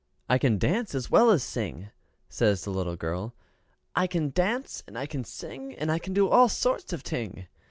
[0.27, 1.91] "I can dance as well as sing,"
[2.27, 3.35] says the little girl.
[3.95, 7.45] "I can dance, and I can sing, and I can do all sorts of ting."